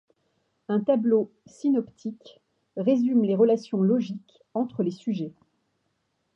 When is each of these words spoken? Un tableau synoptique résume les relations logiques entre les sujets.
Un 0.67 0.79
tableau 0.79 1.31
synoptique 1.45 2.41
résume 2.75 3.21
les 3.23 3.35
relations 3.35 3.83
logiques 3.83 4.41
entre 4.55 4.81
les 4.81 4.89
sujets. 4.89 5.35